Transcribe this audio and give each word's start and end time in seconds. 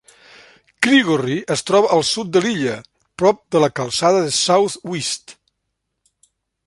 Creagorry 0.85 1.35
es 1.55 1.61
troba 1.67 1.91
al 1.97 2.01
sud 2.11 2.31
de 2.37 2.43
l'illa, 2.45 2.73
prop 3.23 3.43
de 3.57 3.61
la 3.65 3.69
calçada 3.81 4.25
de 4.29 4.33
South 4.39 4.83
Uist. 4.95 5.37